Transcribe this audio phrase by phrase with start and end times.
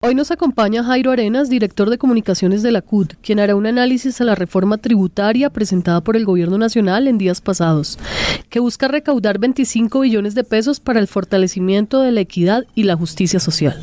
[0.00, 4.20] Hoy nos acompaña Jairo Arenas, director de comunicaciones de la CUT, quien hará un análisis
[4.20, 7.98] a la reforma tributaria presentada por el Gobierno Nacional en días pasados,
[8.48, 12.94] que busca recaudar 25 billones de pesos para el fortalecimiento de la equidad y la
[12.94, 13.82] justicia social.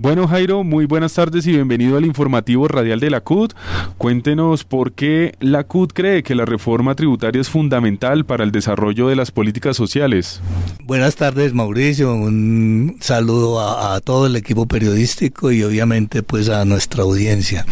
[0.00, 3.52] Bueno, Jairo, muy buenas tardes y bienvenido al informativo radial de la CUT.
[3.96, 9.08] Cuéntenos por qué la CUT cree que la reforma tributaria es fundamental para el desarrollo
[9.08, 10.40] de las políticas sociales.
[10.84, 12.14] Buenas tardes, Mauricio.
[12.14, 17.66] Un saludo a, a todo el equipo periodístico y obviamente pues a nuestra audiencia.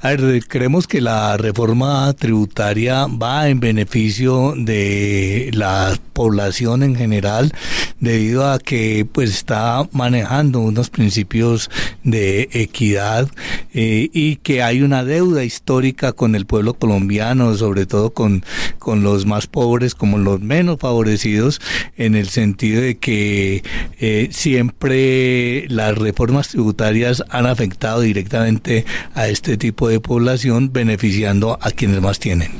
[0.00, 7.52] A ver, creemos que la reforma tributaria va en beneficio de la población en general
[7.98, 11.68] debido a que pues está manejando unos principios
[12.04, 13.28] de equidad
[13.74, 18.44] eh, y que hay una deuda histórica con el pueblo colombiano, sobre todo con,
[18.78, 21.60] con los más pobres como los menos favorecidos,
[21.96, 23.64] en el sentido de que
[23.98, 28.84] eh, siempre las reformas tributarias han afectado directamente
[29.14, 32.52] a este tipo de población, beneficiando a quienes más tienen.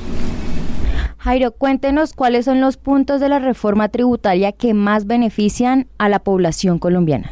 [1.18, 6.20] Jairo, cuéntenos cuáles son los puntos de la reforma tributaria que más benefician a la
[6.20, 7.30] población colombiana.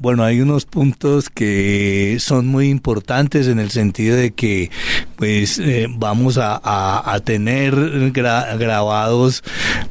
[0.00, 4.70] Bueno, hay unos puntos que son muy importantes en el sentido de que
[5.18, 7.74] pues eh, vamos a, a, tener
[8.12, 9.42] grabados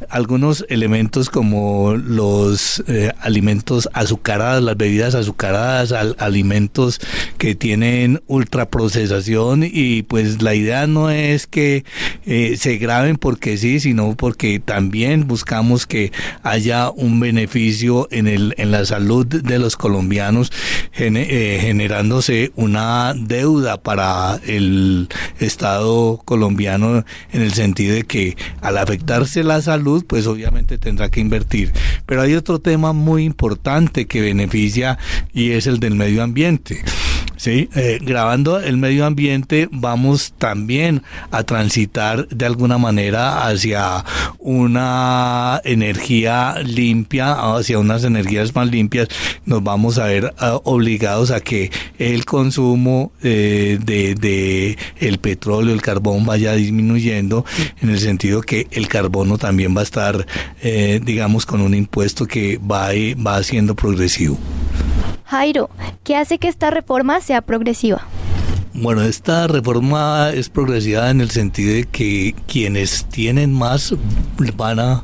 [0.09, 7.01] algunos elementos como los eh, alimentos azucarados, las bebidas azucaradas, alimentos
[7.37, 11.83] que tienen ultraprocesación y pues la idea no es que
[12.25, 18.55] eh, se graben porque sí, sino porque también buscamos que haya un beneficio en, el,
[18.57, 20.53] en la salud de los colombianos
[20.93, 25.09] generándose una deuda para el
[25.39, 31.19] Estado colombiano en el sentido de que al afectarse la salud, pues obviamente tendrá que
[31.19, 31.73] invertir.
[32.05, 34.97] Pero hay otro tema muy importante que beneficia
[35.33, 36.83] y es el del medio ambiente.
[37.37, 44.03] Sí, eh, grabando el medio ambiente vamos también a transitar de alguna manera hacia
[44.39, 49.07] una energía limpia, hacia unas energías más limpias.
[49.45, 55.75] Nos vamos a ver ah, obligados a que el consumo eh, de, de, el petróleo,
[55.75, 57.45] el carbón vaya disminuyendo,
[57.81, 60.25] en el sentido que el carbono también va a estar,
[60.63, 62.89] eh, digamos, con un impuesto que va,
[63.23, 64.39] va siendo progresivo.
[65.27, 65.69] Jairo,
[66.05, 68.07] ¿qué hace que esta reforma sea progresiva?
[68.79, 73.95] Bueno, esta reforma es progresiva en el sentido de que quienes tienen más
[74.55, 75.03] van a,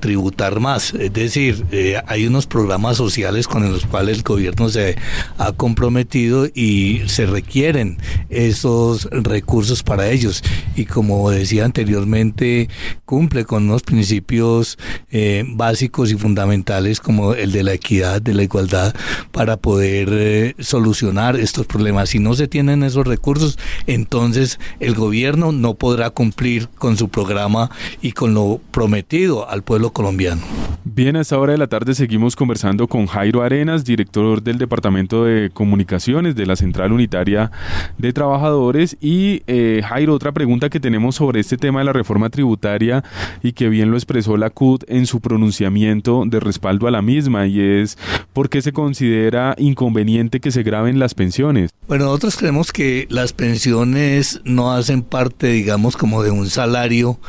[0.00, 0.94] tributar más.
[0.94, 4.96] Es decir, eh, hay unos programas sociales con los cuales el gobierno se
[5.38, 7.98] ha comprometido y se requieren
[8.28, 10.42] esos recursos para ellos.
[10.76, 12.68] Y como decía anteriormente,
[13.04, 14.78] cumple con unos principios
[15.10, 18.94] eh, básicos y fundamentales como el de la equidad, de la igualdad,
[19.32, 25.74] para poder eh, solucionar estos problemas no se tienen esos recursos, entonces el gobierno no
[25.74, 27.70] podrá cumplir con su programa
[28.00, 30.42] y con lo prometido al pueblo colombiano.
[30.84, 35.24] Bien, a esta hora de la tarde seguimos conversando con Jairo Arenas, director del Departamento
[35.24, 37.50] de Comunicaciones de la Central Unitaria
[37.98, 38.96] de Trabajadores.
[39.00, 43.04] Y eh, Jairo, otra pregunta que tenemos sobre este tema de la reforma tributaria
[43.42, 47.46] y que bien lo expresó la CUT en su pronunciamiento de respaldo a la misma
[47.46, 47.98] y es
[48.32, 51.70] por qué se considera inconveniente que se graben las pensiones.
[51.88, 57.20] Bueno, nosotros creemos que las pensiones no hacen parte, digamos, como de un salario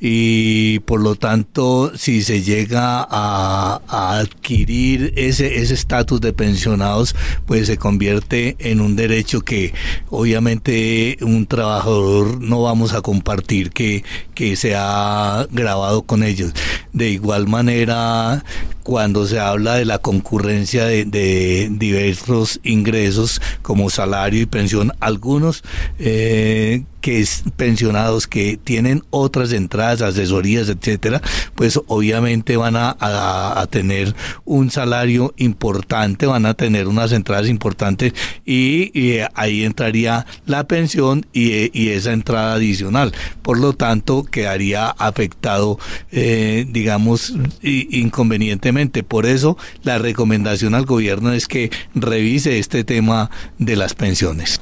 [0.00, 3.80] y por lo tanto, si se llega a,
[4.18, 9.74] adquirir ese estatus de pensionados, pues se convierte en un derecho que
[10.08, 14.02] obviamente un trabajador no vamos a compartir que,
[14.34, 16.52] que se ha grabado con ellos.
[16.92, 18.42] De igual manera,
[18.82, 25.62] cuando se habla de la concurrencia de, de diversos ingresos como salario y pensión, algunos
[25.98, 31.20] eh, que es pensionados que tienen otras entradas, asesorías, etcétera,
[31.54, 34.14] pues obviamente van a, a, tener
[34.44, 38.14] un salario importante, van a tener unas entradas importantes
[38.46, 43.12] y, ahí entraría la pensión y, y, esa entrada adicional.
[43.42, 45.78] Por lo tanto, quedaría afectado,
[46.12, 49.02] eh, digamos, inconvenientemente.
[49.02, 54.60] Por eso, la recomendación al gobierno es que revise este tema de las pensiones.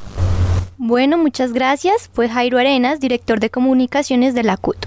[0.83, 2.09] Bueno, muchas gracias.
[2.11, 4.79] Fue Jairo Arenas, director de comunicaciones de la CUT.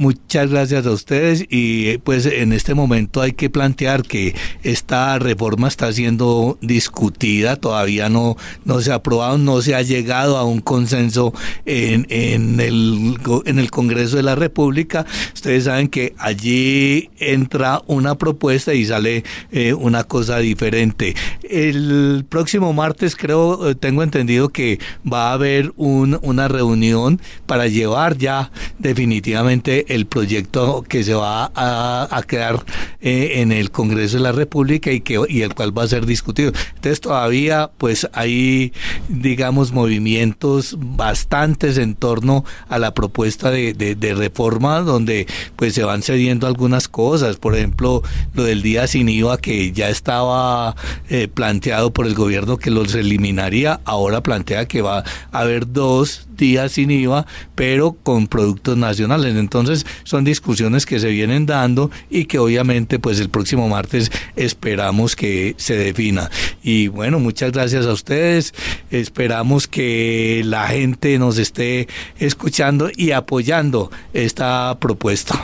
[0.00, 5.68] Muchas gracias a ustedes y pues en este momento hay que plantear que esta reforma
[5.68, 10.62] está siendo discutida, todavía no, no se ha aprobado, no se ha llegado a un
[10.62, 11.34] consenso
[11.66, 15.04] en, en, el, en el Congreso de la República.
[15.34, 21.14] Ustedes saben que allí entra una propuesta y sale eh, una cosa diferente.
[21.42, 27.66] El próximo martes creo, eh, tengo entendido que va a haber un, una reunión para
[27.66, 32.64] llevar ya definitivamente el proyecto que se va a, quedar
[33.00, 36.06] eh, en el Congreso de la República y, que, y el cual va a ser
[36.06, 36.52] discutido.
[36.76, 38.72] Entonces todavía pues hay,
[39.08, 45.26] digamos, movimientos bastantes en torno a la propuesta de, de, reforma donde
[45.56, 47.36] pues se van cediendo algunas cosas.
[47.36, 48.02] Por ejemplo,
[48.34, 50.76] lo del día sin IVA que ya estaba
[51.08, 56.28] eh, planteado por el gobierno que los eliminaría, ahora plantea que va a haber dos
[56.40, 59.36] días sin IVA, pero con productos nacionales.
[59.36, 65.14] Entonces son discusiones que se vienen dando y que obviamente pues el próximo martes esperamos
[65.14, 66.28] que se defina.
[66.64, 68.52] Y bueno, muchas gracias a ustedes.
[68.90, 71.86] Esperamos que la gente nos esté
[72.18, 75.40] escuchando y apoyando esta propuesta.